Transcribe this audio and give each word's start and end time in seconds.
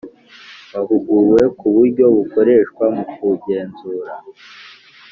Bahuguwe 0.71 1.41
ku 1.57 1.63
uburyo 1.69 2.05
bukoreshwa 2.15 2.83
mu 2.95 3.03
kugenzura 3.15 4.13